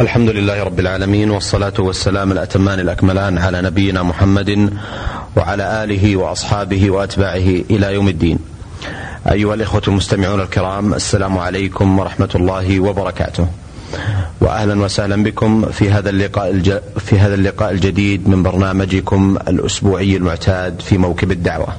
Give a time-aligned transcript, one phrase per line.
[0.00, 4.70] الحمد لله رب العالمين والصلاة والسلام الأتمان الأكملان على نبينا محمد
[5.36, 8.38] وعلى آله وأصحابه وأتباعه إلى يوم الدين.
[9.30, 13.46] أيها الإخوة المستمعون الكرام السلام عليكم ورحمة الله وبركاته.
[14.40, 16.78] وأهلا وسهلا بكم في هذا اللقاء الج...
[16.98, 21.76] في هذا اللقاء الجديد من برنامجكم الأسبوعي المعتاد في موكب الدعوة.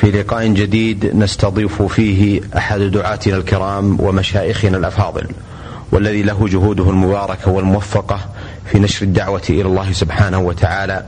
[0.00, 5.26] في لقاء جديد نستضيف فيه أحد دعاتنا الكرام ومشايخنا الأفاضل.
[5.92, 8.20] والذي له جهوده المباركة والموفقة
[8.72, 11.04] في نشر الدعوة إلى الله سبحانه وتعالى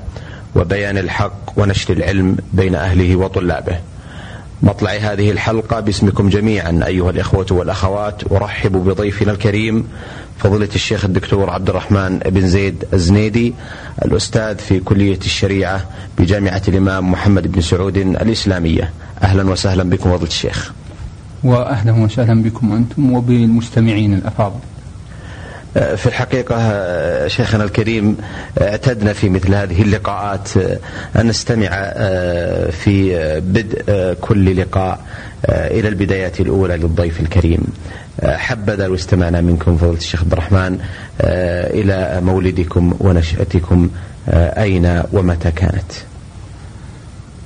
[0.56, 3.76] وبيان الحق ونشر العلم بين أهله وطلابه.
[4.62, 9.88] مطلع هذه الحلقة باسمكم جميعا أيها الإخوة والأخوات أرحب بضيفنا الكريم
[10.38, 13.54] فضيلة الشيخ الدكتور عبد الرحمن بن زيد الزنيدي
[14.04, 15.84] الأستاذ في كلية الشريعة
[16.18, 18.90] بجامعة الإمام محمد بن سعود الإسلامية.
[19.22, 20.72] أهلا وسهلا بكم فضيلة الشيخ.
[21.44, 24.58] وأهلا وسهلا بكم أنتم وبالمستمعين الأفاضل.
[25.96, 26.58] في الحقيقة
[27.28, 28.16] شيخنا الكريم
[28.60, 30.48] اعتدنا في مثل هذه اللقاءات
[31.16, 31.68] أن نستمع
[32.70, 35.00] في بدء كل لقاء
[35.48, 37.60] إلى البدايات الأولى للضيف الكريم
[38.24, 40.78] حبذا لو استمعنا منكم فضيلة الشيخ عبد الرحمن
[41.70, 43.90] إلى مولدكم ونشأتكم
[44.32, 45.92] أين ومتى كانت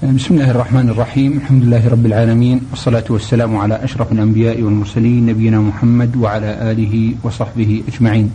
[0.01, 1.37] بسم الله الرحمن الرحيم.
[1.37, 2.61] الحمد لله رب العالمين.
[2.71, 8.31] والصلاة والسلام على أشرف الأنبياء والمرسلين نبينا محمد وعلى آله وصحبه أجمعين.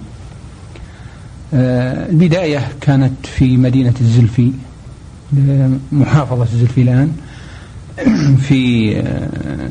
[1.54, 4.52] البداية كانت في مدينة الزلفي
[5.92, 7.12] محافظة الزلفي الآن
[8.48, 8.94] في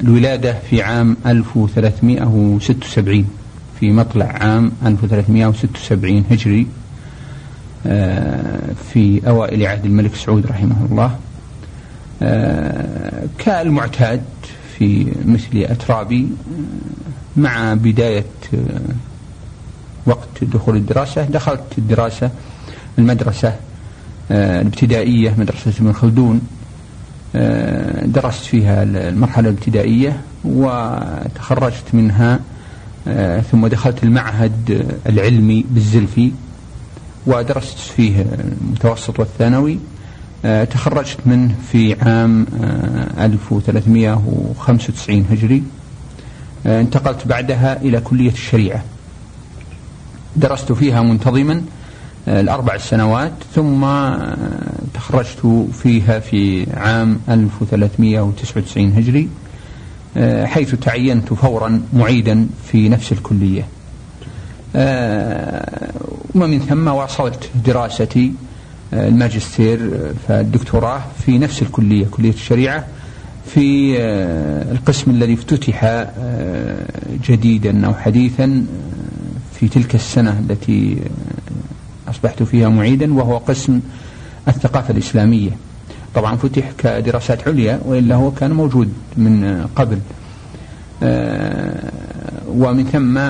[0.03, 3.27] الولادة في عام 1376
[3.81, 6.67] في مطلع عام 1376 هجري
[8.93, 11.19] في أوائل عهد الملك سعود رحمه الله.
[13.39, 14.23] كالمعتاد
[14.79, 16.29] في مثل أترابي
[17.37, 18.25] مع بداية
[20.07, 21.25] وقت دخول الدراسة.
[21.25, 22.31] دخلت الدراسة
[22.99, 23.57] المدرسة
[24.31, 26.41] الابتدائية مدرسة ابن خلدون
[28.05, 32.41] درست فيها المرحلة الابتدائية وتخرجت منها
[33.53, 36.33] ثم دخلت المعهد العلمي بالزلفي
[37.27, 38.27] ودرست فيه
[38.61, 39.79] المتوسط والثانوي.
[40.45, 42.47] تخرجت منه في عام
[43.19, 45.63] 1395 هجري.
[46.67, 48.83] انتقلت بعدها إلى كلية الشريعة.
[50.37, 51.63] درست فيها منتظما
[52.29, 53.87] الأربع سنوات ثم
[54.95, 59.29] تخرجت فيها في عام 1399 هجري
[60.47, 63.67] حيث تعينت فورا معيدا في نفس الكلية.
[66.35, 68.33] ومن ثم واصلت دراستي
[68.95, 69.91] الماجستير
[70.29, 72.85] فالدكتوراه في نفس الكلية كلية الشريعة
[73.47, 73.97] في
[74.73, 76.07] القسم الذي افتتح
[77.29, 78.67] جديدا أو حديثا
[79.61, 80.99] في تلك السنة التي
[82.09, 83.81] أصبحت فيها معيدا وهو قسم
[84.49, 85.51] الثقافة الإسلامية.
[86.15, 89.99] طبعا فتح كدراسات عليا وإلا هو كان موجود من قبل.
[92.49, 93.21] ومن ثم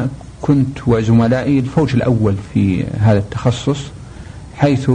[0.42, 3.78] كنت وزملائي الفوج الأول في هذا التخصص.
[4.64, 4.90] حيث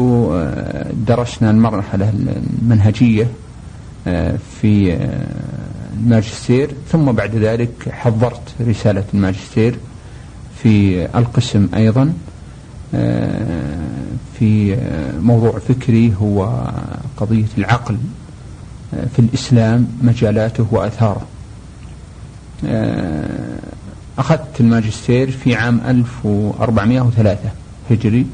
[1.07, 3.27] درسنا المرحلة المنهجية
[4.61, 4.97] في
[5.93, 6.71] الماجستير.
[6.91, 9.75] ثم بعد ذلك حضرت رسالة الماجستير
[10.63, 12.13] في القسم أيضا
[14.39, 14.77] في
[15.21, 16.63] موضوع فكري هو
[17.17, 17.97] قضية العقل
[18.91, 21.25] في الإسلام مجالاته وأثاره.
[24.17, 27.39] أخذت الماجستير في عام 1403
[27.91, 28.25] هجري.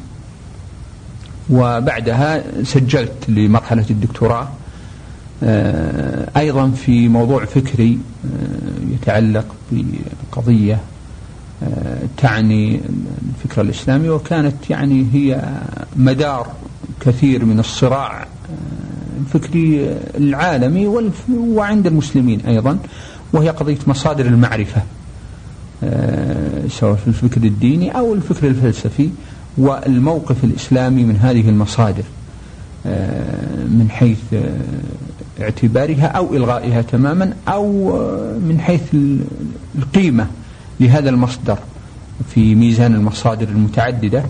[1.49, 4.47] وبعدها سجلت لمرحلة الدكتوراه.
[6.37, 7.99] أيضا في موضوع فكري
[8.91, 10.79] يتعلق بقضية
[12.17, 12.79] تعني
[13.43, 15.43] الفكر الإسلامي وكانت يعني هي
[15.95, 16.47] مدار
[16.99, 18.27] كثير من الصراع
[19.19, 20.87] الفكري العالمي
[21.29, 22.77] وعند المسلمين أيضا
[23.33, 24.81] وهي قضية مصادر المعرفة
[26.69, 29.09] سواء في الفكر الديني أو الفكر الفلسفي.
[29.57, 32.03] والموقف الإسلامي من هذه المصادر
[33.65, 34.19] من حيث
[35.41, 37.91] اعتبارها أو إلغائها تماما أو
[38.39, 38.81] من حيث
[39.77, 40.27] القيمة
[40.79, 41.57] لهذا المصدر
[42.33, 44.23] في ميزان المصادر المتعددة.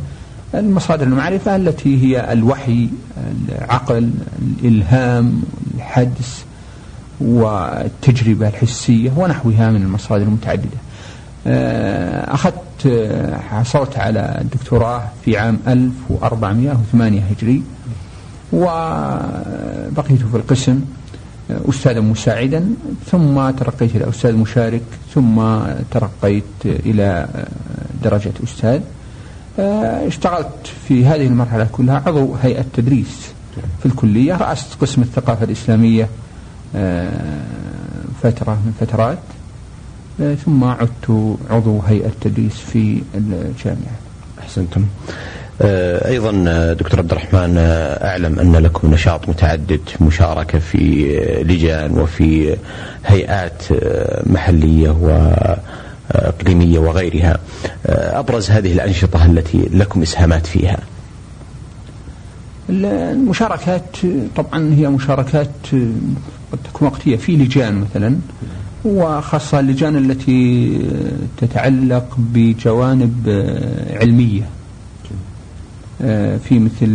[0.54, 2.89] المصادر المعرفة التي هي الوحي
[3.50, 4.12] العقل
[4.63, 5.42] الإلهام
[5.75, 6.45] الحدس
[7.22, 10.77] والتجربة الحسية ونحوها من المصادر المتعددة.
[12.33, 12.56] أخذت
[13.50, 17.63] حصلت على الدكتوراه في عام 1408 هجري.
[18.54, 20.81] وبقيت في القسم
[21.50, 22.66] أستاذا مساعدا
[23.12, 24.81] ثم ترقيت إلى أستاذ مشارك
[25.13, 25.42] ثم
[25.92, 27.27] ترقيت إلى
[28.04, 28.81] درجة أستاذ.
[29.60, 33.31] آه، اشتغلت في هذه المرحلة كلها عضو هيئة تدريس
[33.80, 36.10] في الكلية رأست قسم الثقافة الإسلامية
[36.75, 37.42] آه،
[38.24, 39.18] فترة من فترات.
[39.18, 39.34] آه،
[40.45, 43.95] ثم عدت عضو هيئة تدريس في الجامعة.
[44.39, 44.85] أحسنتم.
[45.62, 46.31] أيضا
[46.73, 47.56] دكتور عبد الرحمن
[48.01, 51.06] أعلم أن لكم نشاط متعدد مشاركة في
[51.44, 52.57] لجان وفي
[53.06, 53.63] هيئات
[54.25, 55.33] محلية و
[56.12, 57.39] إقليمية وغيرها.
[57.85, 60.77] أبرز هذه الأنشطة التي لكم إسهامات فيها؟
[62.69, 63.97] المشاركات
[64.35, 65.50] طبعا هي مشاركات
[66.51, 68.15] قد تكون وقتية في لجان مثلا.
[68.85, 70.79] وخاصة اللجان التي
[71.37, 73.23] تتعلق بجوانب
[74.01, 74.49] علمية.
[76.39, 76.87] في مثل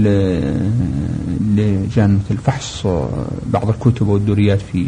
[1.56, 2.86] لجان مثل فحص
[3.46, 4.86] بعض الكتب والدوريات في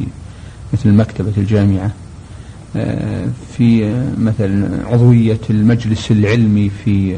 [0.72, 1.90] مثل مكتبة الجامعة.
[3.56, 7.16] في مثلا عضوية المجلس العلمي في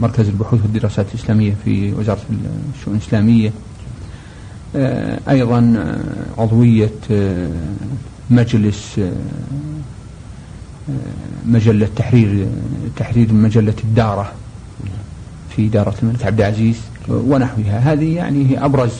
[0.00, 2.20] مركز البحوث والدراسات الإسلامية في وزارة
[2.78, 3.52] الشؤون الإسلامية.
[5.28, 5.92] أيضا
[6.38, 6.90] عضوية
[8.30, 9.00] مجلس
[11.46, 12.46] مجلة تحرير
[12.96, 14.32] تحرير مجلة الدارة
[15.56, 16.76] في دارة الملك عبد العزيز
[17.08, 17.78] ونحوها.
[17.78, 18.92] هذه يعني هي أبرز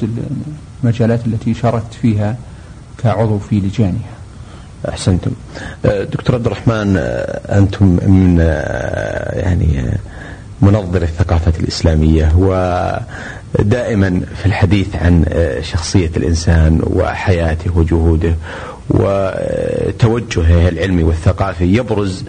[0.84, 2.36] المجالات التي شاركت فيها
[2.98, 4.14] كعضو في لجانها.
[4.88, 5.30] أحسنتم.
[5.84, 9.98] أه، دكتور عبد الرحمن أه، أنتم من أه، يعني
[10.62, 12.32] منظر الثقافة الإسلامية
[13.58, 15.24] ودائما في الحديث عن
[15.62, 18.34] شخصية الإنسان وحياته وجهوده
[18.90, 22.24] وتوجهه العلمي والثقافي يبرز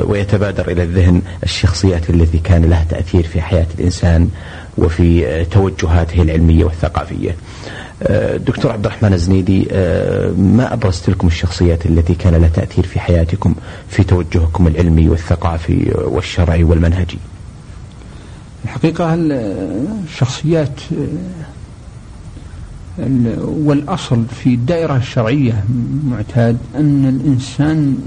[0.00, 4.28] ويتبادر إلى الذهن الشخصيات التي كان لها تأثير في حياة الإنسان
[4.78, 7.36] وفي توجهاته العلمية والثقافية.
[8.36, 13.54] دكتور عبد الرحمن الزنيدي آه، ما أبرزت لكم الشخصيات التي كان لها تأثير في حياتكم
[13.88, 17.18] في توجهكم العلمي والثقافي والشرعي والمنهجي؟
[18.64, 20.80] الحقيقة الشخصيات
[23.38, 25.64] والأصل في الدائرة الشرعية
[26.04, 27.98] معتاد أن الإنسان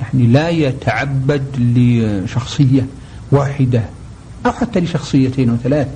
[0.00, 2.86] يعني لا يتعبد لشخصية
[3.32, 3.82] واحدة
[4.46, 5.88] أو حتى لشخصيتين وثلاث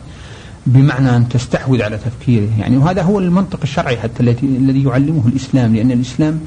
[0.66, 5.90] بمعنى أن تستحوذ على تفكيره؟ يعني وهذا هو المنطق الشرعي حتى الذي يعلمه الإسلام لأن
[5.90, 6.40] الإسلام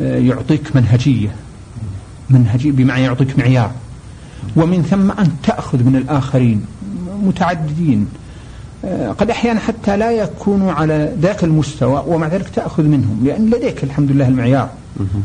[0.00, 1.28] آه، يعطيك منهجية.
[2.30, 3.72] منهجية بمعنى يعطيك معيار.
[4.56, 6.64] ومن ثم أن تأخذ من الآخرين.
[7.22, 8.08] متعددين.
[8.84, 13.84] آه، قد أحيانا حتى لا يكونوا على ذاك المستوى ومع ذلك تأخذ منهم لأن لديك
[13.84, 14.68] الحمد لله المعيار.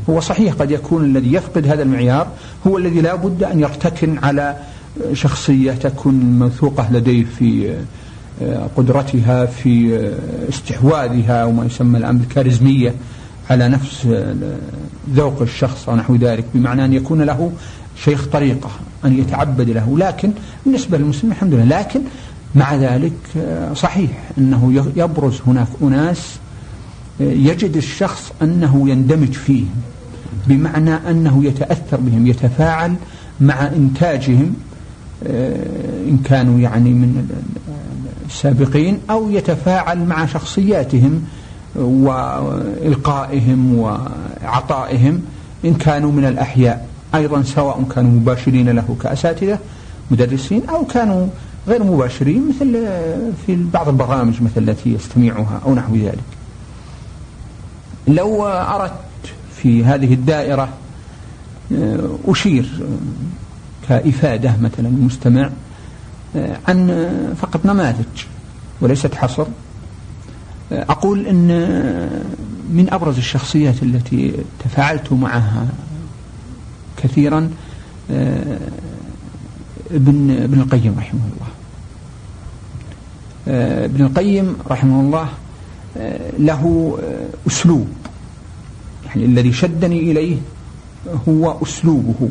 [0.09, 2.27] هو صحيح قد يكون الذي يفقد هذا المعيار
[2.67, 4.55] هو الذي لا بد أن يرتكن على
[5.13, 7.75] شخصية تكون موثوقة لديه في
[8.77, 9.99] قدرتها في
[10.49, 12.93] استحواذها وما يسمى الآن بالكاريزمية
[13.49, 14.07] على نفس
[15.13, 17.51] ذوق الشخص ونحو ذلك بمعنى أن يكون له
[18.03, 18.69] شيخ طريقة
[19.05, 20.31] أن يتعبد له لكن
[20.65, 21.79] بالنسبة للمسلم الحمد لله.
[21.79, 22.01] لكن
[22.55, 23.13] مع ذلك
[23.75, 26.35] صحيح أنه يبرز هناك أناس
[27.19, 29.75] يجد الشخص أنه يندمج فيهم
[30.47, 32.95] بمعنى أنه يتأثر بهم يتفاعل
[33.41, 34.53] مع إنتاجهم
[36.09, 37.29] إن كانوا يعني من
[38.29, 41.23] السابقين أو يتفاعل مع شخصياتهم
[41.75, 45.21] وإلقائهم وعطائهم
[45.65, 46.87] إن كانوا من الأحياء.
[47.17, 49.59] أيضا سواء كانوا مباشرين له كأساتذة
[50.11, 51.27] مدرسين أو كانوا
[51.67, 52.87] غير مباشرين مثل
[53.45, 56.23] في بعض البرامج مثل التي يستمعها أو نحو ذلك.
[58.07, 58.93] لو أردت
[59.55, 60.69] في هذه الدائرة
[62.27, 62.69] أشير
[63.89, 65.49] كإفادة مثلا المستمع
[66.67, 67.09] عن
[67.41, 68.05] فقط نماذج
[68.81, 69.45] وليست حصر.
[70.71, 71.47] أقول أن
[72.69, 74.33] من أبرز الشخصيات التي
[74.65, 75.67] تفاعلت معها
[77.03, 77.49] كثيرا
[79.91, 81.47] ابن ابن القيم رحمه الله.
[83.85, 85.29] ابن القيم رحمه الله
[86.39, 86.97] له
[87.47, 87.87] أسلوب.
[89.05, 90.37] يعني الذي شدني إليه
[91.27, 92.29] هو أسلوبه.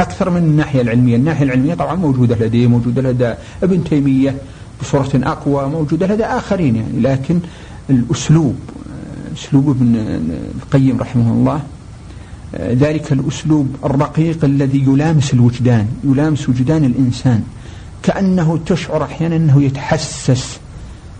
[0.00, 1.16] أكثر من الناحية العلمية.
[1.16, 4.36] الناحية العلمية طبعا موجودة لديه موجودة لدى ابن تيمية
[4.80, 7.00] بصورة أقوى موجودة لدى آخرين يعني.
[7.00, 7.40] لكن
[7.90, 8.56] الأسلوب
[9.36, 9.96] أسلوب ابن
[10.62, 11.60] القيم رحمه الله
[12.54, 17.42] ذلك الأسلوب الرقيق الذي يلامس الوجدان يلامس وجدان الإنسان.
[18.02, 20.58] كأنه تشعر أحيانا أنه يتحسس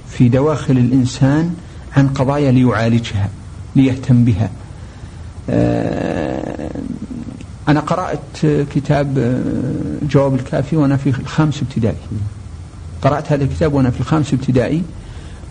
[0.08, 1.54] في دواخل الإنسان
[1.96, 3.28] عن قضايا ليعالجها
[3.76, 4.50] ليهتم بها.
[7.68, 11.96] أنا قرأت كتاب آه، جواب الكافي وأنا في الخامس ابتدائي.
[13.02, 14.82] قرأت هذا الكتاب وأنا في الخامس ابتدائي.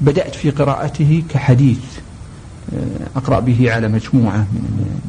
[0.01, 1.79] بدأت في قراءته كحديث
[2.73, 4.99] آه، أقرأ به على مجموعة من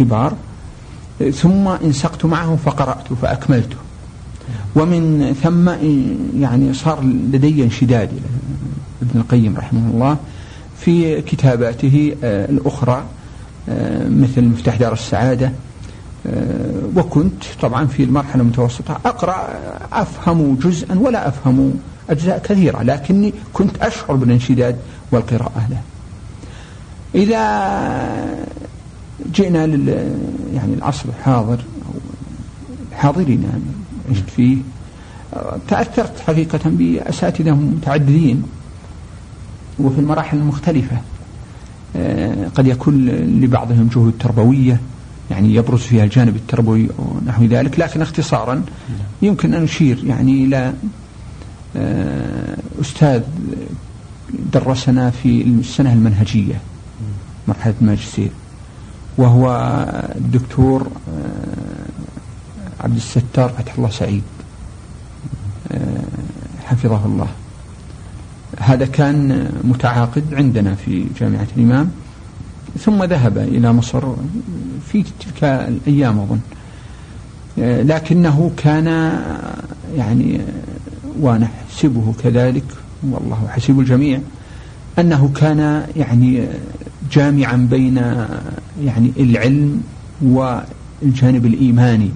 [0.00, 0.34] الكبار
[1.32, 3.76] ثم انسقت معهم فقرأته فأكملته.
[4.76, 5.68] ومن ثم
[6.42, 8.10] يعني صار لدي انشداد
[9.02, 10.16] ابن القيم رحمه الله
[10.78, 13.04] في كتاباته آه، الأخرى
[13.68, 15.52] آه، مثل مفتاح دار السعادة
[16.26, 19.48] آه، وكنت طبعا في المرحلة المتوسطة أقرأ
[19.92, 21.74] أفهم جزءا ولا أفهم
[22.10, 24.76] أجزاء كثيرة لكني كنت أشعر بالانشداد
[25.12, 25.80] والقراءة له.
[27.14, 27.46] إذا
[29.34, 29.88] جئنا لل
[30.54, 31.94] يعني العصر الحاضر أو
[32.92, 33.62] الحاضرين يعني
[34.10, 34.56] عشت فيه.
[35.68, 38.42] تأثرت حقيقة بأساتذة متعددين
[39.78, 40.96] وفي المراحل المختلفة.
[41.96, 44.80] آه، قد يكون لبعضهم جهود تربوية
[45.30, 47.80] يعني يبرز فيها الجانب التربوي ونحو ذلك.
[47.80, 48.64] لكن اختصارا
[49.22, 50.74] يمكن أن نشير يعني إلى
[51.76, 53.22] آه، أستاذ
[54.52, 56.60] درسنا في السنة المنهجية
[57.48, 58.30] مرحلة الماجستير
[59.18, 59.50] وهو
[60.16, 64.22] الدكتور آه، عبد الستار فتح الله سعيد
[66.64, 67.28] حفظه الله.
[68.60, 71.90] هذا كان متعاقد عندنا في جامعة الإمام
[72.80, 74.02] ثم ذهب إلى مصر
[74.88, 76.40] في تلك الأيام أظن.
[77.58, 78.86] لكنه كان
[79.96, 80.40] يعني
[81.20, 82.64] ونحسبه كذلك
[83.02, 84.20] والله حسيب الجميع
[84.98, 86.46] أنه كان يعني
[87.12, 87.98] جامعا بين
[88.84, 89.82] يعني العلم
[90.22, 92.10] والجانب الإيماني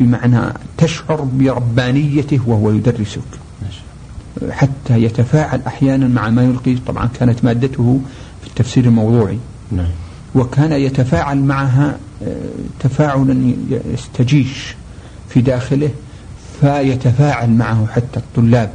[0.00, 0.40] بمعنى
[0.78, 3.20] تشعر بربانيته وهو يدرسك.
[4.50, 8.00] حتى يتفاعل أحيانا مع ما يلقي طبعا كانت مادته
[8.42, 9.38] في التفسير الموضوعي.
[9.72, 9.86] نعم.
[10.34, 12.36] وكان يتفاعل معها آه،
[12.80, 13.52] تفاعلا
[13.94, 14.74] يستجيش
[15.28, 15.90] في داخله
[16.60, 18.70] فيتفاعل معه حتى الطلاب.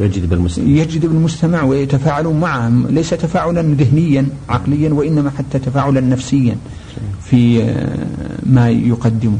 [0.00, 0.66] يجد بالمستمع.
[0.66, 2.68] يجد بالمستمع ويتفاعلون معه.
[2.68, 6.56] ليس تفاعلا ذهنيا عقليا وإنما حتى تفاعلا نفسيا
[7.22, 8.06] في آه،
[8.46, 9.38] ما يقدمه.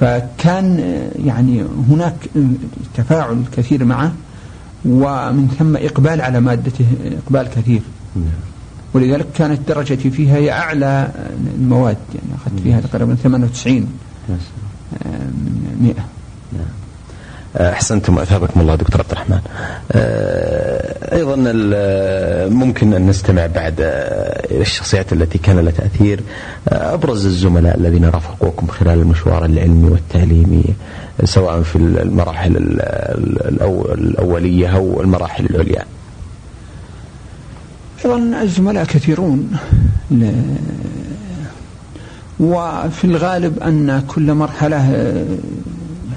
[0.00, 2.16] فكان آه، يعني هناك
[2.94, 4.12] تفاعل كثير معه
[4.84, 6.86] ومن ثم إقبال على مادته
[7.26, 7.80] إقبال كثير.
[8.94, 11.10] ولذلك كانت درجتي فيها هي أعلى
[11.58, 13.86] المواد يعني أخذت فيها تقريبا 98
[15.04, 15.94] من 100
[17.56, 19.40] أحسنتم اثابكم الله دكتور عبد الرحمن.
[19.92, 21.36] آه، أيضا
[22.54, 26.20] ممكن أن نستمع بعد آه، إلى الشخصيات التي كان لها تأثير
[26.68, 30.64] آه، أبرز الزملاء الذين رافقوكم خلال المشوار العلمي والتعليمي
[31.24, 32.56] سواء في المراحل
[33.98, 35.84] الأولية أو المراحل العليا.
[38.04, 39.50] أيضا الزملاء كثيرون
[42.40, 45.14] وفي الغالب أن كل مرحلة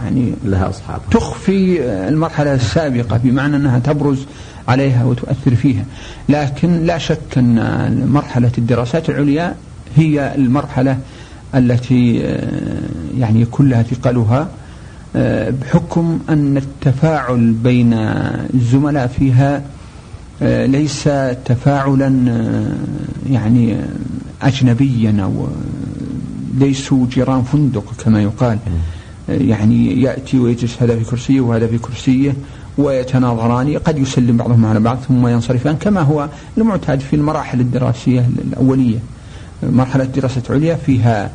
[0.04, 4.26] يعني لها أصحاب تخفي المرحلة السابقة بمعنى أنها تبرز
[4.68, 5.86] عليها وتؤثر فيها.
[6.30, 9.56] لكن لا شك أن مرحلة الدراسات العليا
[9.96, 10.98] هي المرحلة
[11.56, 12.80] التي آه،
[13.18, 14.48] يعني كلها ثقلها
[15.16, 17.94] آه، بحكم أن التفاعل بين
[18.54, 19.64] الزملاء فيها
[20.42, 21.04] آه، ليس
[21.46, 22.36] تفاعلا
[23.30, 23.78] يعني
[24.42, 25.48] أجنبيا أو
[26.58, 28.58] ليسوا جيران فندق كما يقال.
[29.30, 32.34] يعني يأتي ويجلس هذا في كرسيه وهذا في كرسيه
[32.78, 39.00] ويتناظران قد يسلم بعضهم على بعض ثم ينصرفان كما هو المعتاد في المراحل الدراسية الأولية
[39.64, 41.32] مرحلة دراسة عليا فيها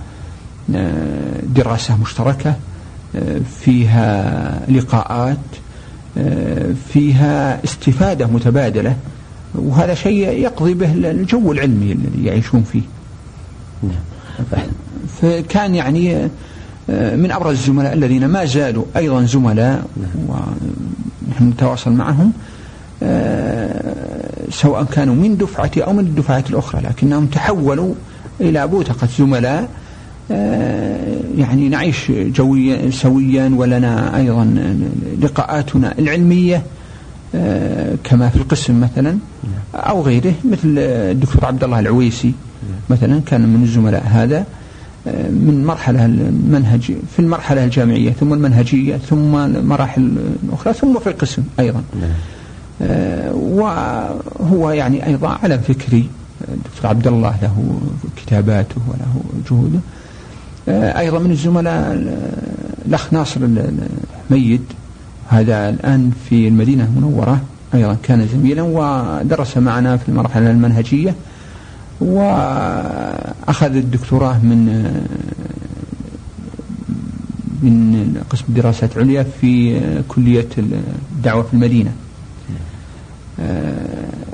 [0.74, 2.56] آه، دراسة مشتركة
[3.16, 5.38] آه، فيها لقاءات
[6.18, 8.96] آه، فيها استفادة متبادلة
[9.54, 12.82] وهذا شيء يقضي به الجو العلمي الذي يعيشون فيه
[13.82, 14.66] نعم.
[15.20, 16.28] فكان يعني
[16.88, 19.84] من أبرز الزملاء الذين ما زالوا أيضا زملاء
[20.28, 22.32] ونحن نتواصل معهم
[23.02, 23.94] آه،
[24.50, 27.94] سواء كانوا من دفعتي أو من الدفعات الأخرى لكنهم تحولوا
[28.40, 29.68] إلى بوتقة زملاء
[30.30, 34.54] آه، يعني نعيش جويا سويا ولنا أيضا
[35.20, 36.62] لقاءاتنا العلمية
[38.04, 39.18] كما في القسم مثلا
[39.74, 42.32] أو غيره مثل الدكتور عبد الله العويسي
[42.90, 44.44] مثلا كان من الزملاء هذا.
[45.30, 51.82] من مرحلة المنهج في المرحلة الجامعية ثم المنهجية ثم المراحل الأخرى ثم في القسم أيضا.
[52.00, 52.10] نعم.
[52.82, 56.08] آه، وهو يعني أيضا على فكري.
[56.48, 57.80] الدكتور عبد الله له
[58.16, 59.78] كتاباته وله جهوده.
[60.68, 61.92] آه، أيضا من الزملاء
[62.86, 63.40] الأخ ناصر
[64.30, 64.62] الميد
[65.28, 67.40] هذا الآن في المدينة المنورة
[67.74, 71.14] أيضا كان زميلا ودرس معنا في المرحلة المنهجية.
[72.04, 74.64] وأخذ الدكتوراه من
[77.62, 81.92] من قسم دراسات عليا في كلية الدعوة في المدينة.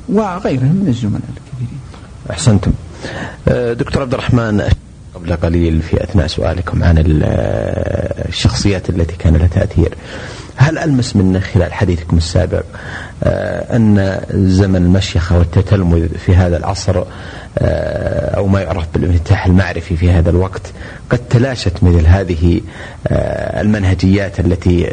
[0.08, 1.80] وغيرهم من الزملاء الكثيرين
[2.30, 2.72] أحسنتم.
[3.74, 4.70] دكتور عبد الرحمن
[5.20, 7.04] قبل قليل في أثناء سؤالكم عن
[8.28, 9.94] الشخصيات التي كان لها تأثير.
[10.56, 12.64] هل ألمس من خلال حديثكم السابق
[13.22, 17.04] آه، أن زمن المشيخة والتتلمذ في هذا العصر
[17.58, 20.62] آه، أو ما يعرف بالانفتاح المعرفي في هذا الوقت
[21.10, 22.60] قد تلاشت مثل هذه
[23.06, 24.86] آه، المنهجيات التي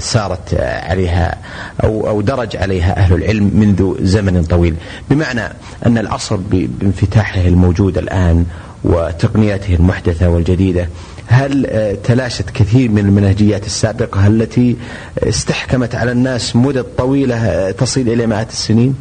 [0.00, 1.38] سارت عليها
[1.84, 4.74] أو أو درج عليها أهل العلم منذ زمن طويل؟
[5.10, 5.42] بمعنى
[5.86, 8.46] أن العصر بانفتاحه الموجود الآن
[8.84, 10.88] وتقنياته المحدثة والجديدة.
[11.26, 14.76] هل آه، تلاشت كثير من المنهجيات السابقة التي
[15.18, 18.94] استحكمت على الناس مدة طويلة آه، تصل إلى مئات السنين؟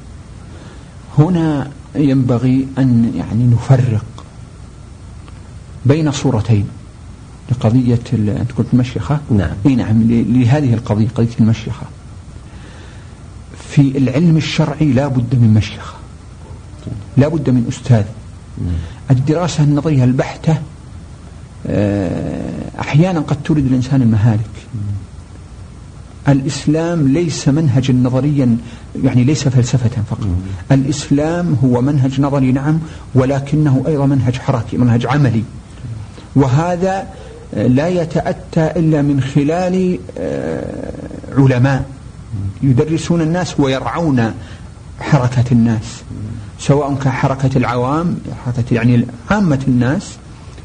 [1.17, 4.05] هنا ينبغي أن يعني نفرق
[5.85, 6.67] بين صورتين
[7.51, 9.51] لقضية أنت قلت المشيخة؟ نعم.
[9.65, 11.85] إي نعم لهذه القضية قضية المشيخة.
[13.69, 15.93] في العلم الشرعي لا بد من مشيخة
[17.17, 18.03] لا بد من أستاذ.
[19.11, 20.57] الدراسة النظرية البحتة
[21.67, 24.39] آه، أحيانا قد تورد الإنسان المهالك.
[26.27, 28.57] الإسلام ليس منهجا نظريا
[29.03, 30.27] يعني ليس فلسفة فقط.
[30.71, 32.79] الإسلام هو منهج نظري نعم
[33.15, 35.43] ولكنه أيضا منهج حركي منهج عملي.
[36.35, 37.07] وهذا
[37.53, 40.91] لا يتأتى إلا من خلال آه،
[41.37, 41.85] علماء.
[42.63, 44.31] يدرسون الناس ويرعون
[44.99, 46.03] حركة الناس.
[46.59, 50.17] سواء كحركة العوام حركة يعني عامة الناس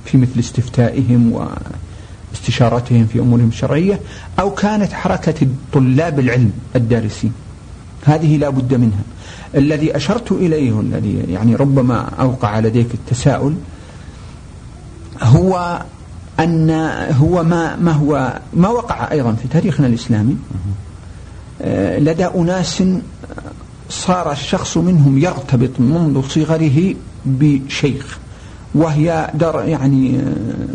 [0.05, 1.49] في مثل استفتائهم
[2.33, 4.01] واستشارتهم في أمورهم الشرعية
[4.41, 7.33] أو كانت حركة طلاب العلم الدارسين.
[8.05, 9.03] هذه لا بد منها.
[9.55, 13.55] الذي أشرت إليه الذي يعني ربما أوقع لديك التساؤل
[15.23, 15.83] هو
[16.41, 16.71] أن
[17.21, 20.37] هو ما ما هو ما وقع أيضا في تاريخنا الإسلامي
[21.63, 22.83] آه، لدى أناس
[23.89, 26.95] صار الشخص منهم يرتبط منذ صغره
[27.27, 28.19] بشيخ
[28.75, 30.67] وهي در يعني آه،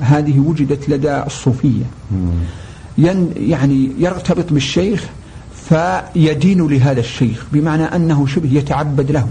[0.00, 1.84] هذه وجدت لدى الصوفية.
[3.36, 5.04] يعني يرتبط بالشيخ
[5.68, 9.28] فيدين لهذا الشيخ بمعنى أنه شبه يتعبد له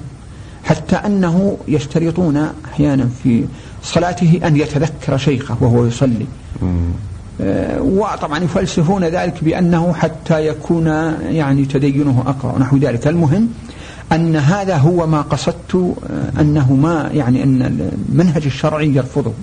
[0.63, 3.45] حتى أنه يشترطون أحيانا في
[3.84, 6.26] صلاته أن يتذكر شيخه وهو يصلي.
[7.80, 10.88] وطبعا يفلسفون ذلك بأنه حتى يكون
[11.30, 13.08] يعني تدينه أقرأ ونحو ذلك.
[13.08, 13.50] المهم
[14.12, 17.62] أن هذا هو ما قصدت آه، أنه ما يعني أن
[18.10, 19.34] المنهج الشرعي يرفضه.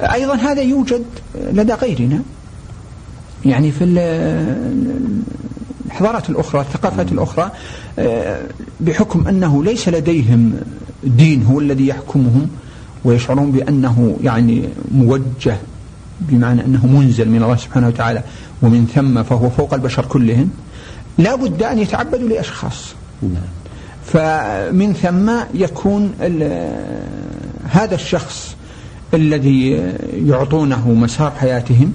[0.00, 1.04] أيضا هذا يوجد
[1.52, 2.22] لدى غيرنا.
[3.44, 3.84] يعني في
[5.86, 7.50] الحضارات الأخرى الثقافات الأخرى
[7.98, 8.40] آه،
[8.80, 10.60] بحكم أنه ليس لديهم
[11.04, 12.48] دين هو الذي يحكمهم
[13.04, 15.56] ويشعرون بأنه يعني موجه
[16.20, 18.22] بمعنى أنه منزل من الله سبحانه وتعالى
[18.62, 20.50] ومن ثم فهو فوق البشر كلهم
[21.18, 22.94] لا بد أن يتعبدوا لأشخاص.
[23.22, 23.42] نعم.
[24.04, 26.12] فمن ثم يكون
[27.70, 28.56] هذا الشخص
[29.14, 29.70] الذي
[30.26, 31.92] يعطونه مسار حياتهم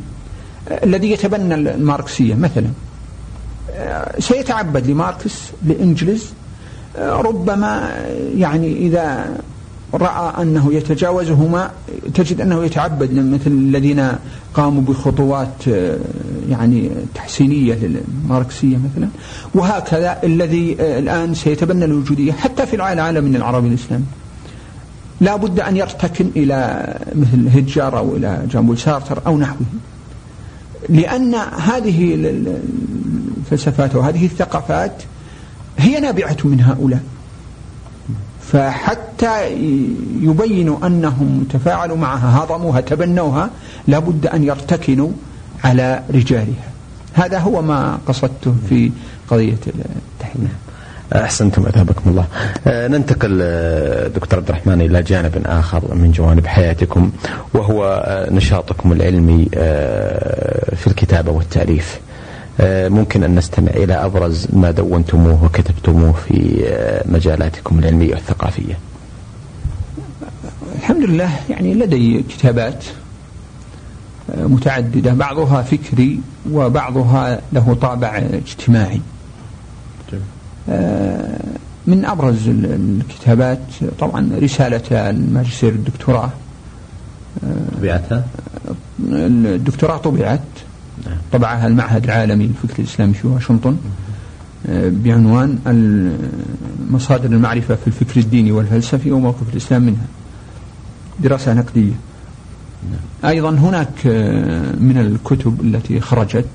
[0.83, 2.67] الذي يتبنى الماركسية مثلا.
[4.19, 5.33] سيتعبد لماركس
[5.65, 6.25] لإنجلز
[6.99, 7.91] ربما
[8.37, 9.37] يعني إذا
[9.93, 11.71] رأى أنه يتجاوزهما
[12.13, 14.11] تجد أنه يتعبد مثل الذين
[14.53, 15.97] قاموا بخطوات آه،
[16.49, 19.09] يعني تحسينية للماركسية مثلا.
[19.55, 24.05] وهكذا الذي آه، الآن سيتبنى الوجودية حتى في العالم العربي الإسلامي
[25.21, 29.67] لا بد أن يرتكن إلى مثل هجار أو إلى جامبول سارتر أو نحوه.
[30.89, 32.15] لأن هذه
[33.41, 35.03] الفلسفات وهذه الثقافات
[35.77, 37.03] هي نابعة من هؤلاء.
[38.51, 39.51] فحتى
[40.21, 43.49] يبينوا أنهم تفاعلوا معها هضموها تبنوها
[43.87, 45.09] لابد أن يرتكنوا
[45.63, 46.69] على رجالها.
[47.13, 48.91] هذا هو ما قصدته في
[49.29, 50.47] قضية التحليل
[51.15, 52.25] أحسنتم أثابكم الله.
[52.67, 57.11] أه ننتقل آه، دكتور عبد الرحمن إلى جانب آخر من جوانب حياتكم
[57.53, 61.95] وهو آه، نشاطكم العلمي آه، في الكتابة والتأليف.
[61.95, 62.12] آه،
[62.89, 68.77] ممكن أن نستمع إلى أبرز ما دونتموه وكتبتموه في آه، مجالاتكم العلمية والثقافية.
[70.79, 72.83] الحمد لله يعني لدي كتابات
[74.35, 76.19] آه، متعددة بعضها فكري
[76.51, 79.01] وبعضها له طابع اجتماعي.
[81.87, 83.59] من أبرز الكتابات
[83.99, 86.29] طبعا رسالة الماجستير الدكتوراه.
[87.77, 88.23] طبيعتها؟
[89.09, 90.39] الدكتوراه طبعت
[91.31, 93.77] طبعها المعهد العالمي للفكر الإسلامي في واشنطن؟
[94.67, 95.59] آه، بعنوان
[96.89, 100.05] مصادر المعرفة في الفكر الديني والفلسفي وموقف الإسلام منها.
[101.19, 101.93] دراسة نقدية.
[103.25, 106.45] أيضا هناك آه، من الكتب التي خرجت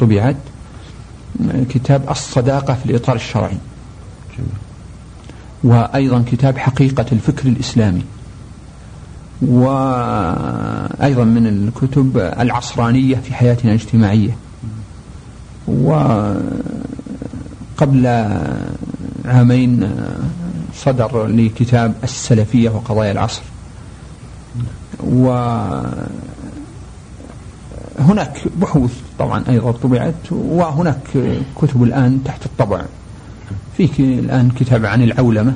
[0.00, 0.36] طبعت
[1.50, 3.58] آه، كتاب الصداقة في الإطار الشرعي.
[5.64, 8.02] وأيضا كتاب حقيقة الفكر الإسلامي.
[9.42, 14.36] وأيضا من الكتب العصرانية في حياتنا الاجتماعية.
[15.68, 16.46] وقبل
[19.24, 19.90] عامين
[20.74, 23.42] صدر لي كتاب السلفية وقضايا العصر.
[25.04, 25.98] وهناك
[28.60, 31.00] بحوث طبعا أيضا طبعت وهناك
[31.56, 32.82] كتب الآن تحت الطبع.
[33.76, 35.52] فيك الآن كتاب عن العولمة.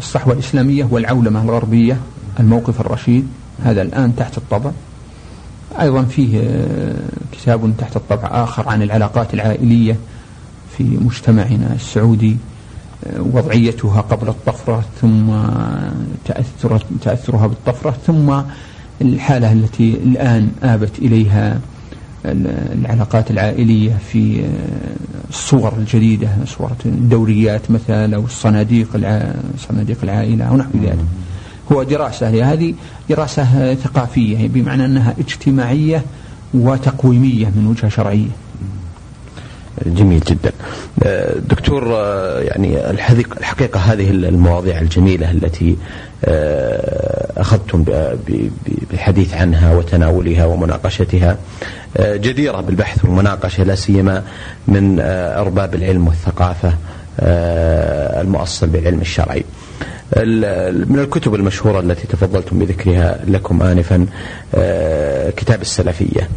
[0.00, 1.96] الصحوة الإسلامية والعولمة الغربية
[2.40, 3.28] الموقف الرشيد
[3.64, 4.70] هذا الآن تحت الطبع.
[5.80, 6.94] أيضا فيه آه،
[7.32, 9.96] كتاب تحت الطبع آخر عن العلاقات العائلية
[10.76, 12.36] في مجتمعنا السعودي
[13.06, 15.26] آه، وضعيتها قبل الطفرة ثم
[16.24, 18.40] تأثر تأثرها بالطفرة ثم
[19.02, 21.60] الحالة التي الآن آبت إليها
[22.24, 28.88] العلاقات العائلية في آه، الصور الجديدة صورة الدوريات مثلا أو الصناديق
[29.58, 31.04] صناديق العائلة ونحو ذلك.
[31.72, 32.74] هو دراسة هذه
[33.10, 36.02] دراسة ثقافية بمعنى أنها اجتماعية
[36.54, 38.28] وتقويمية من وجهة شرعية.
[39.86, 40.52] جميل جدا.
[41.02, 45.76] آه، دكتور آه، يعني الحقيقة هذه المواضيع الجميلة التي
[47.40, 47.84] أخذتم
[48.90, 51.36] بالحديث عنها وتناولها ومناقشتها.
[52.00, 54.22] جديرة بالبحث والمناقشة لا سيما
[54.68, 55.00] من
[55.36, 56.72] أرباب العلم والثقافة
[58.20, 59.44] المؤصل بالعلم الشرعي.
[60.86, 64.06] من الكتب المشهورة التي تفضلتم بذكرها لكم آنفا
[65.36, 66.28] كتاب السلفية.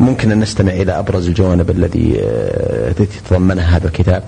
[0.00, 4.22] ممكن أن نستمع إلى أبرز الجوانب الذي آه، تتضمنها هذا الكتاب؟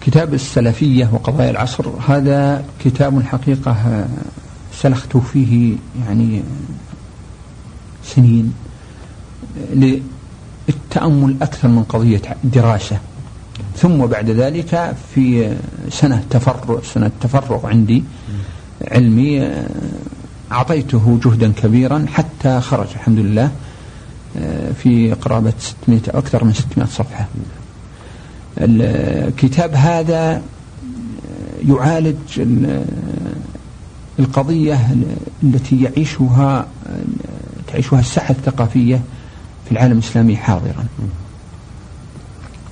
[0.00, 4.06] كتاب السلفية وقضايا العصر هذا كتاب حقيقة آه،
[4.80, 6.42] سلخت فيه يعني
[8.04, 8.54] سنين
[9.72, 12.98] للتأمل أكثر من قضية دراسة.
[13.76, 15.56] ثم بعد ذلك في
[15.90, 18.04] سنة تفرغ سنة تفرغ عندي
[18.90, 19.52] علمي
[20.52, 23.50] أعطيته جهدا كبيرا حتى خرج الحمد لله
[24.82, 27.26] في قرابة 600 أكثر من 600 صفحة.
[28.58, 30.42] الكتاب هذا
[31.68, 32.16] يعالج
[34.18, 34.88] القضية
[35.42, 36.66] التي يعيشها
[37.72, 39.00] تعيشها الساحة الثقافية
[39.64, 40.86] في العالم الإسلامي حاضرا.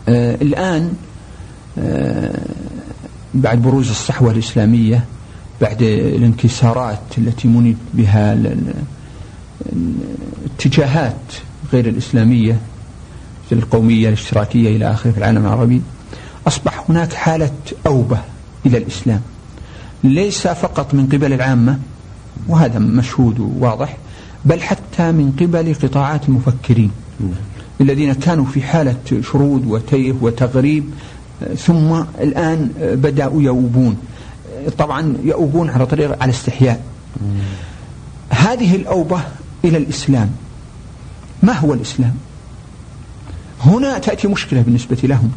[0.08, 0.92] آه، الآن
[1.78, 2.40] آه،
[3.34, 5.04] بعد بروز الصحوة الإسلامية
[5.60, 8.36] بعد الانكسارات التي منيت بها
[9.72, 11.14] الاتجاهات
[11.72, 12.58] غير الإسلامية
[13.52, 15.82] القومية الاشتراكية إلى آخره في العالم العربي
[16.46, 17.50] أصبح هناك حالة
[17.86, 18.18] أوبة
[18.66, 19.20] إلى الإسلام.
[20.04, 21.78] ليس فقط من قبل العامة
[22.48, 23.96] وهذا مشهود وواضح
[24.44, 26.90] بل حتى من قبل قطاعات المفكرين
[27.80, 28.96] الذين كانوا في حالة
[29.32, 30.84] شرود وتيه وتغريب
[31.56, 33.96] ثم الآن بدأوا يؤوبون.
[34.78, 36.82] طبعا يؤوبون على طريق على استحياء.
[38.30, 39.20] هذه الأوبة
[39.64, 40.30] إلى الإسلام.
[41.42, 42.14] ما هو الإسلام؟
[43.64, 45.30] هنا تأتي مشكلة بالنسبة لهم.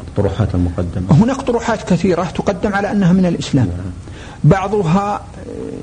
[0.00, 1.06] الطروحات المقدمة.
[1.10, 3.68] هناك طروحات كثيرة تقدم على أنها من الإسلام.
[4.44, 5.24] بعضها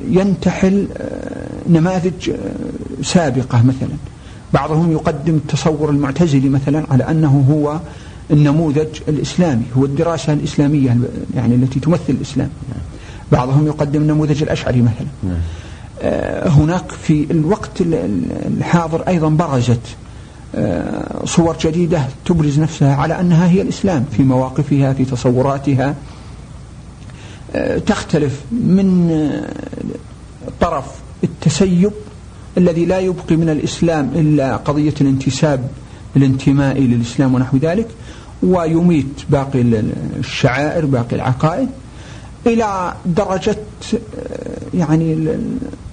[0.10, 3.96] ينتحل آه، نماذج آه، سابقة مثلا
[4.54, 7.80] بعضهم يقدم التصور المعتزلي مثلا على أنه هو
[8.32, 10.98] النموذج الإسلامي هو الدراسة الإسلامية
[11.36, 12.50] يعني التي تمثل الإسلام.
[13.32, 15.38] بعضهم يقدم النموذج الأشعري مثلا نعم.
[16.02, 17.82] آه، هناك في الوقت
[18.48, 19.96] الحاضر أيضا برزت
[20.56, 25.96] آه، صور جديدة تبرز نفسها على أنها هي الإسلام في مواقفها في تصوراتها آه،
[27.86, 29.12] تختلف من
[30.60, 30.86] طرف
[31.24, 31.92] التسيب
[32.58, 35.70] الذي لا يبقي من الإسلام إلا قضية الانتساب
[36.16, 37.88] الانتماء للإسلام ونحو ذلك
[38.44, 39.62] ويميت باقي
[40.20, 41.70] الشعائر باقي العقائد
[42.48, 43.58] إلى درجة
[44.74, 45.38] يعني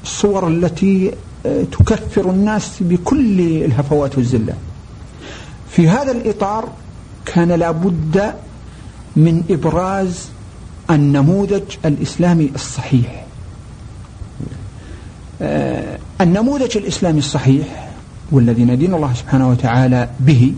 [0.04, 1.12] الصور التي
[1.46, 4.54] آه، تكفر الناس بكل الهفوات والزلة.
[5.70, 6.68] في هذا الإطار
[7.26, 8.34] كان لابد
[9.16, 10.28] من إبراز
[10.92, 13.24] النموذج الإسلامي الصحيح.
[15.42, 17.88] آه، النموذج الإسلامي الصحيح
[18.32, 20.54] والذي ندين الله سبحانه وتعالى به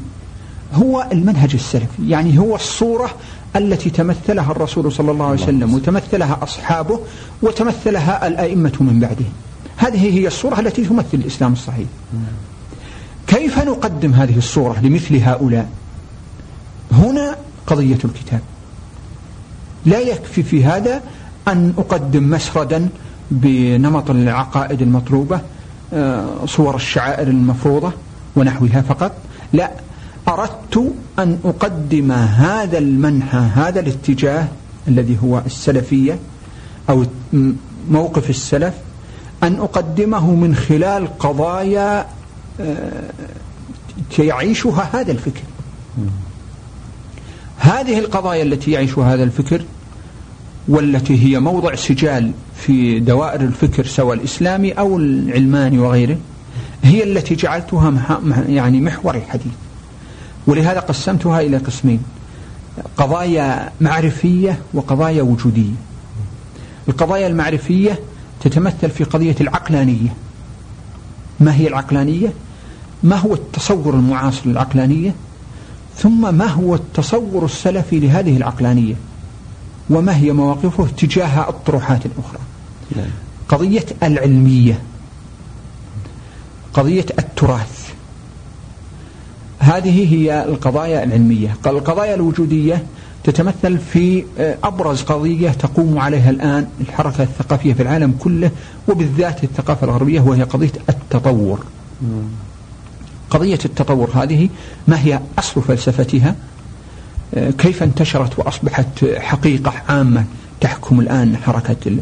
[0.72, 3.10] هو المنهج السلفي يعني هو الصورة
[3.56, 7.00] التي تمثلها الرسول صلى الله عليه وسلم وتمثلها أصحابه
[7.42, 9.24] وتمثلها الأئمة من بعده.
[9.76, 11.86] هذه هي الصورة التي تمثل الإسلام الصحيح.
[13.26, 15.68] كيف نقدم هذه الصورة لمثل هؤلاء؟
[16.92, 18.40] هنا قضية الكتاب.
[19.86, 21.02] لا يكفي في هذا
[21.48, 22.88] أن أقدم مسردا
[23.30, 25.40] بنمط العقائد المطلوبة
[25.92, 27.92] آه، صور الشعائر المفروضة
[28.36, 29.12] ونحوها فقط.
[29.52, 29.70] لا
[30.28, 34.48] أردت أن أقدم هذا المنحى هذا الاتجاه
[34.88, 36.18] الذي هو السلفية
[36.90, 37.04] أو
[37.90, 38.74] موقف السلف
[39.42, 42.06] أن أقدمه من خلال قضايا
[44.18, 45.42] يعيشها هذا الفكر.
[47.58, 49.62] هذه القضايا التي يعيشها هذا الفكر
[50.68, 56.18] والتي هي موضع سجال في دوائر الفكر سواء الإسلامي أو العلماني وغيره
[56.82, 59.52] هي التي جعلتها يعني محور الحديث
[60.46, 62.00] ولهذا قسمتها إلى قسمين
[62.96, 65.74] قضايا معرفية وقضايا وجودية.
[66.88, 67.98] القضايا المعرفية
[68.40, 70.14] تتمثل في قضية العقلانية.
[71.40, 72.32] ما هي العقلانية؟
[73.02, 75.14] ما هو التصور المعاصر للعقلانية؟
[75.96, 78.94] ثم ما هو التصور السلفي لهذه العقلانية؟
[79.90, 82.38] وما هي مواقفه تجاه الطروحات الأخرى.
[82.96, 83.10] نعم.
[83.48, 84.78] قضية العلمية
[86.74, 87.84] قضية التراث.
[89.58, 91.56] هذه هي القضايا العلمية.
[91.66, 92.84] القضايا الوجودية
[93.24, 98.50] تتمثل في آه، أبرز قضية تقوم عليها الآن الحركة الثقافية في العالم كله
[98.88, 101.64] وبالذات الثقافة الغربية وهي قضية التطور.
[103.30, 104.48] قضية التطور هذه
[104.88, 106.34] ما هي أصل فلسفتها؟
[107.58, 110.24] كيف انتشرت وأصبحت حقيقة عامة
[110.60, 111.96] تحكم الآن حركة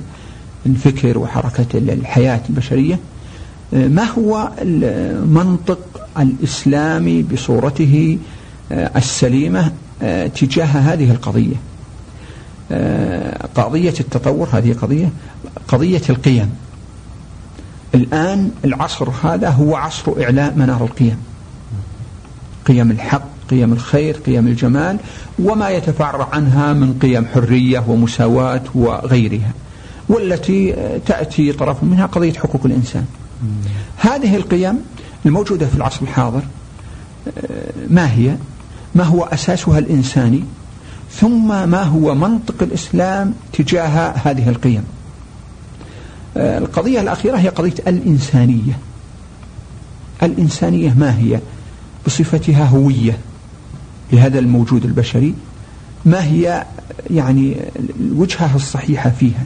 [0.66, 2.98] الفكر وحركة الحياة البشرية؟
[3.74, 5.78] آه، ما هو المنطق
[6.18, 8.18] الإسلامي بصورته
[8.72, 9.72] السليمة
[10.34, 11.56] تجاه هذه القضية؟
[13.54, 15.08] قضية التطور هذه قضية
[15.68, 16.50] قضية القيم.
[17.94, 21.16] الآن العصر هذا هو عصر إعلاء منار القيم.
[22.66, 24.96] قيم الحق قيم الخير قيم الجمال
[25.38, 29.52] وما يتفرع عنها من قيم حرية ومساواة وغيرها
[30.08, 30.74] والتي
[31.06, 33.04] تأتي طرف منها قضية حقوق الإنسان.
[33.96, 34.78] هذه القيم
[35.26, 36.42] الموجودة في العصر الحاضر
[37.90, 38.36] ما هي؟
[38.94, 40.44] ما هو أساسها الإنساني؟
[41.10, 44.84] ثم ما هو منطق الإسلام تجاه هذه القيم؟
[46.36, 48.78] آه، القضية الأخيرة هي قضية الإنسانية.
[50.22, 51.40] الإنسانية ما هي؟
[52.06, 53.18] بصفتها هوية.
[54.12, 55.34] لهذا الموجود البشري
[56.04, 56.64] ما هي
[57.10, 57.56] يعني
[58.00, 59.44] الوجهة الصحيحة فيها؟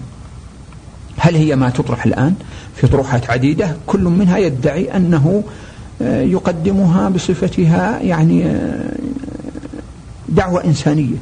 [1.16, 2.34] هل هي ما تطرح الآن
[2.76, 5.44] في طروحات عديدة؟ كل منها يدعي أنه
[6.02, 8.92] آه، يقدمها بصفتها يعني آه،
[10.28, 11.16] دعوة إنسانية.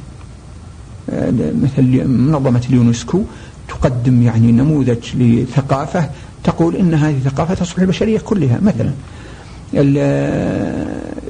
[1.63, 3.21] مثل منظمة اليونسكو
[3.67, 6.09] تقدم يعني نموذج لثقافة
[6.43, 8.91] تقول إن هذه الثقافة تصلح البشرية كلها مثلا.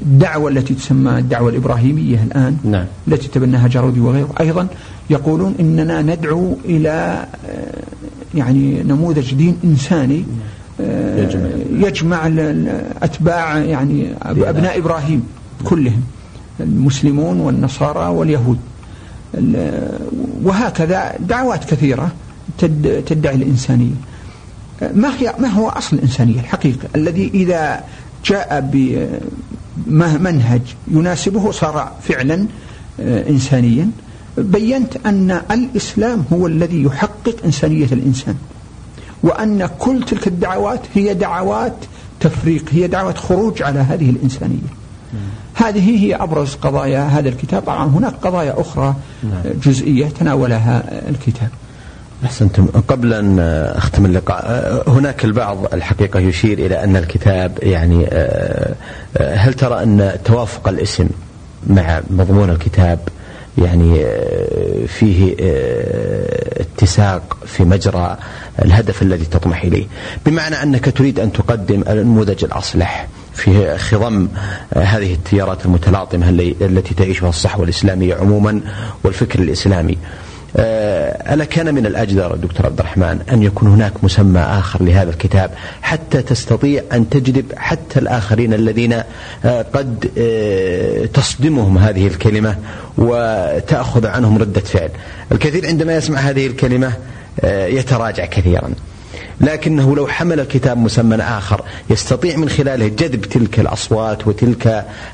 [0.06, 2.86] الدعوة التي تسمى الدعوة الإبراهيمية الآن نعم.
[3.08, 4.34] التي تبناها جارودي وغيره.
[4.40, 4.68] أيضا
[5.10, 7.26] يقولون إننا ندعو إلى
[8.36, 10.24] يعني نموذج دين إنساني
[11.18, 12.28] يجمع, يجمع
[13.02, 15.24] أتباع يعني أبناء إبراهيم
[15.64, 16.04] كلهم
[16.60, 18.60] المسلمون والنصارى واليهود.
[20.44, 22.12] وهكذا دعوات كثيرة
[23.06, 23.96] تدعي الإنسانية.
[24.96, 27.84] ما هي ما هو أصل الإنسانية الحقيقة؟ الذي إذا
[28.26, 28.60] جاء
[29.78, 32.46] بمنهج يناسبه صار فعلا
[33.00, 33.90] آه، إنسانيا.
[34.38, 38.36] بينت أن الإسلام هو الذي يحقق إنسانية الإنسان
[39.24, 41.76] وأن كل تلك الدعوات هي دعوات
[42.20, 44.70] تفريق هي دعوات خروج على هذه الإنسانية.
[45.54, 47.62] هذه هي أبرز قضايا هذا الكتاب.
[47.62, 49.54] طبعا هناك قضايا أخرى نعم.
[49.64, 51.50] جزئية تناولها الكتاب.
[52.26, 52.66] أحسنتم.
[52.88, 53.40] قبل أن
[53.76, 58.06] أختم اللقاء هناك البعض الحقيقة يشير إلى أن الكتاب يعني
[59.20, 61.08] هل ترى أن توافق الاسم
[61.68, 63.00] مع مضمون الكتاب
[63.58, 64.06] يعني
[64.88, 65.36] فيه
[66.60, 68.18] اتساق في مجرى
[68.66, 69.86] الهدف الذي تطمح إليه؟
[70.26, 74.28] بمعنى أنك تريد أن تقدم النموذج الأصلح في خضم
[74.76, 76.30] هذه التيارات المتلاطمة
[76.62, 78.62] التي تعيشها الصحوة الإسلامية عموما
[79.04, 79.98] والفكر الإسلامي.
[80.58, 85.52] آه، ألا كان من الأجدر دكتور عبد الرحمن أن يكون هناك مسمى آخر لهذا الكتاب
[85.82, 88.94] حتى تستطيع أن تجذب حتى الآخرين الذين
[89.46, 92.56] آه، قد آه، تصدمهم هذه الكلمة
[92.98, 94.90] وتأخذ عنهم ردة فعل.
[95.32, 96.94] الكثير عندما يسمع هذه الكلمة
[97.44, 98.70] يتراجع كثيرا.
[99.42, 104.68] لكنه لو حمل الكتاب مسمى آخر يستطيع من خلاله جذب تلك الأصوات وتلك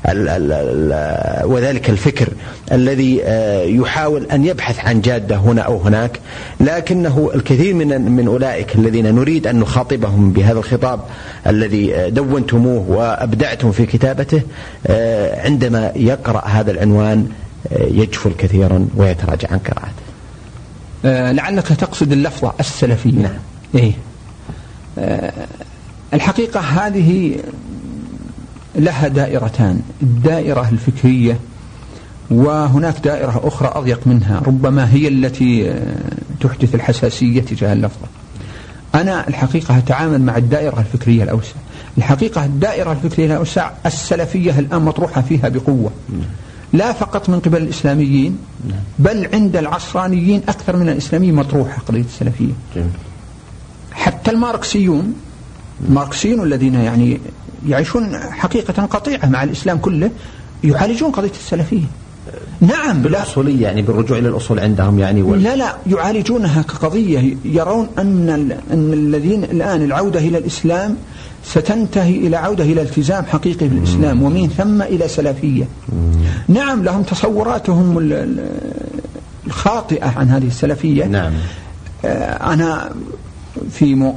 [0.08, 2.28] ال ال ال وذلك الفكر
[2.72, 6.20] الذي آه، يحاول أن يبحث عن جادة هنا أو هناك
[6.60, 11.00] لكنه الكثير من من أولئك الذين نريد أن نخاطبهم بهذا الخطاب
[11.46, 14.42] الذي آه، دونتموه وأبدعتم في كتابته
[14.86, 17.28] آه، عندما يقرأ هذا العنوان
[17.80, 20.02] يجفل كثيرا ويتراجع عن قراءته
[21.32, 23.51] لعلك تقصد اللفظة السلفية نعم.
[23.74, 23.92] إيه.
[24.98, 25.32] آه،
[26.14, 27.36] الحقيقة هذه
[28.74, 31.38] لها دائرتان الدائرة الفكرية
[32.30, 35.96] وهناك دائرة أخرى أضيق منها ربما هي التي آه،
[36.40, 38.06] تحدث الحساسية تجاه اللفظة.
[38.94, 41.54] أنا الحقيقة أتعامل مع الدائرة الفكرية الأوسع.
[41.98, 45.90] الحقيقة الدائرة الفكرية الأوسع السلفية الآن مطروحة فيها بقوة.
[46.72, 48.38] لا فقط من قبل الإسلاميين
[48.98, 52.52] بل عند العصرانيين أكثر من الإسلاميين مطروحة قضية السلفية.
[54.02, 55.14] حتى الماركسيون
[55.88, 57.20] الماركسيون الذين يعني
[57.68, 60.10] يعيشون حقيقة قطيعة مع الإسلام كله
[60.64, 61.84] يعالجون قضية السلفية.
[62.60, 65.42] نعم بالأصولية يعني بالرجوع إلى الأصول عندهم يعني وال...
[65.42, 67.36] لا لا يعالجونها كقضية.
[67.44, 68.28] يرون أن
[68.70, 70.96] أن الذين الآن العودة إلى الإسلام
[71.44, 75.64] ستنتهي إلى عودة إلى التزام حقيقي في الإسلام ومن ثم إلى سلفية.
[76.48, 77.98] نعم لهم تصوراتهم
[79.46, 81.04] الخاطئة عن هذه السلفية.
[81.04, 81.32] نعم.
[82.04, 82.92] آه، أنا
[83.72, 84.12] في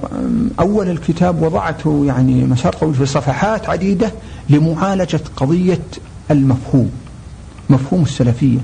[0.59, 4.11] أول الكتاب وضعته يعني مسار طويل في صفحات عديدة
[4.49, 5.81] لمعالجة قضية
[6.31, 6.91] المفهوم
[7.69, 8.59] مفهوم السلفية.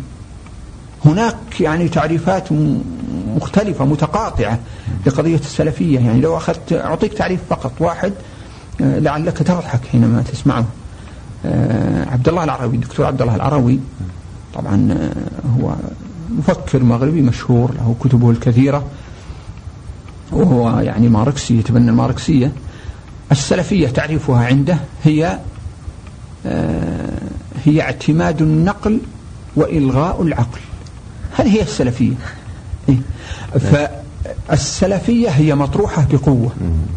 [1.05, 2.47] هناك يعني تعريفات
[3.35, 4.59] مختلفة متقاطعة
[5.05, 5.99] لقضية السلفية.
[5.99, 8.13] يعني لو أخذت أعطيك تعريف فقط واحد
[8.81, 10.65] آه، لعلك تضحك حينما تسمعه.
[11.45, 13.79] آه، عبد الله العروي الدكتور عبد الله العروي.
[14.53, 15.75] طبعا آه، هو
[16.37, 18.83] مفكر مغربي مشهور له كتبه الكثيرة.
[20.31, 22.51] وهو يعني ماركسي يتبنى الماركسية.
[23.31, 25.39] السلفية تعريفها عنده هي
[27.65, 28.99] هي اعتماد النقل
[29.55, 30.59] وإلغاء العقل.
[31.37, 32.13] هذه هي السلفية؟
[32.89, 32.97] إيه؟
[34.47, 36.51] فالسلفية هي مطروحة بقوة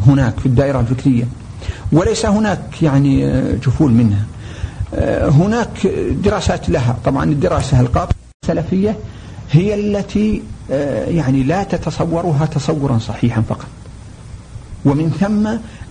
[0.07, 1.23] هناك في الدائرة الفكرية.
[1.91, 4.25] وليس هناك يعني جفول منها.
[5.29, 5.87] هناك
[6.23, 6.97] دراسات لها.
[7.05, 8.95] طبعا الدراسة القاطعة السلفية
[9.55, 10.41] هي التي
[11.07, 13.67] يعني لا تتصورها تصورا صحيحا فقط.
[14.85, 15.49] ومن ثم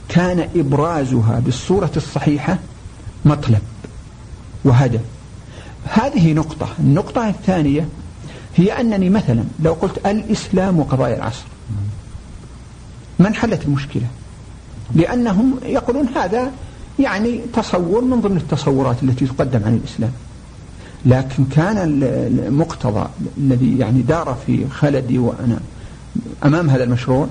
[0.08, 2.58] كان إبرازها بالصورة الصحيحة
[3.24, 3.60] مطلب
[4.64, 5.00] وهدف
[5.84, 6.68] هذه نقطة.
[6.78, 7.88] النقطة الثانية
[8.56, 11.44] هي أنني مثلا لو قلت الإسلام وقضايا العصر.
[13.18, 14.06] ما انحلت المشكلة؟
[14.94, 16.50] لأنهم يقولون هذا
[16.98, 20.12] يعني تصور من ضمن التصورات التي تقدم عن الإسلام.
[21.06, 22.02] لكن كان
[22.48, 25.58] المقتضى الذي يعني دار في خلدي وأنا
[26.44, 27.28] أمام هذا المشروع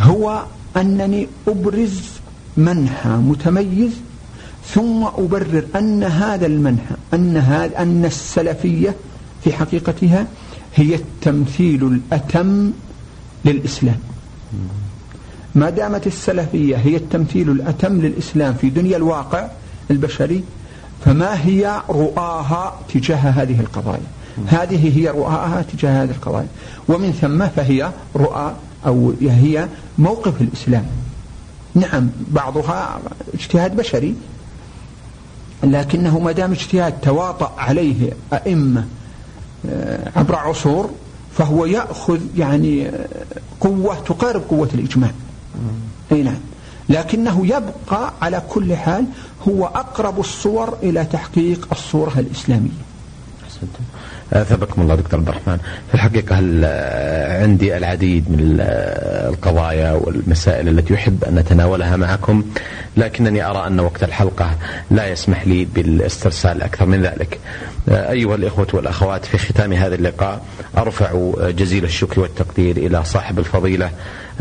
[0.00, 0.42] هو
[0.76, 2.00] أنني أبرز
[2.56, 3.92] منحى متميز
[4.66, 8.94] ثم أبرر أن هذا المنحى أن هذا أن السلفية
[9.44, 10.26] في حقيقتها
[10.74, 12.72] هي التمثيل الأتم
[13.44, 13.98] للإسلام.
[15.54, 19.48] ما دامت السلفية هي التمثيل الأتم للإسلام في دنيا الواقع
[19.90, 20.44] البشري
[21.04, 24.06] فما هي رؤاها تجاه هذه القضايا؟
[24.46, 26.46] هذه هي رؤاها تجاه هذه القضايا.
[26.88, 28.54] ومن ثم فهي رؤى
[28.86, 30.86] أو هي موقف الإسلام.
[31.74, 33.00] نعم بعضها
[33.34, 34.14] اجتهاد بشري
[35.62, 38.84] لكنه ما دام اجتهاد تواطأ عليه أئمة
[39.70, 40.90] آه، عبر عصور
[41.38, 43.06] فهو يأخذ يعني آه،
[43.60, 45.10] قوة تقارب قوة الإجماع.
[46.12, 46.36] أي نعم.
[46.88, 49.04] لكنه يبقى على كل حال
[49.48, 52.70] هو أقرب الصور إلى تحقيق الصورة الإسلامية.
[54.32, 55.58] أثبكم الله دكتور الرحمن.
[55.88, 56.36] في الحقيقة
[57.42, 58.56] عندي العديد من
[59.30, 62.44] القضايا والمسائل التي يحب أن نتناولها معكم؟
[62.96, 64.50] لكنني أرى أن وقت الحلقة
[64.90, 67.38] لا يسمح لي بالاسترسال أكثر من ذلك.
[67.88, 70.42] أيها الإخوة والأخوات في ختام هذا اللقاء
[70.78, 73.90] أرفع جزيل الشكر والتقدير إلى صاحب الفضيلة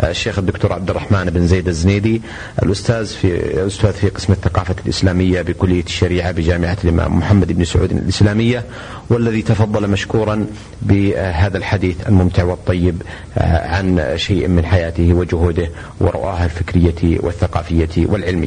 [0.03, 2.21] الشيخ الدكتور عبد الرحمن بن زيد الزنيدي
[2.63, 8.63] الأستاذ في أستاذ في قسم الثقافة الإسلامية بكلية الشريعة بجامعة الإمام محمد بن سعود الإسلامية
[9.09, 10.45] والذي تفضل مشكورا
[10.81, 13.01] بهذا الحديث الممتع والطيب
[13.37, 18.42] عن شيء من حياته وجهوده ورؤاه الفكرية والثقافية والعلمية.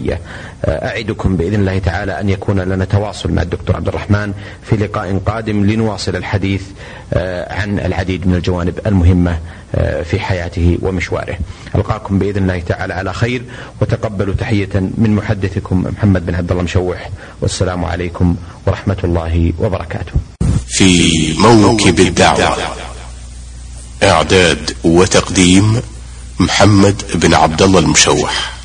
[0.65, 4.33] أعدكم بإذن الله تعالى أن يكون لنا تواصل مع الدكتور عبد الرحمن
[4.63, 6.63] في لقاء قادم لنواصل الحديث
[7.51, 9.39] عن العديد من الجوانب المهمة
[10.05, 11.39] في حياته ومشواره.
[11.75, 13.43] ألقاكم بإذن الله تعالى على خير
[13.81, 17.11] وتقبلوا تحية من محدثكم محمد بن عبد الله مشوح.
[17.41, 20.13] والسلام عليكم ورحمة الله وبركاته.
[20.69, 22.57] في موكب الدعوة
[24.03, 25.81] إعداد وتقديم
[26.41, 28.56] محمد بن عبد الله المشوح.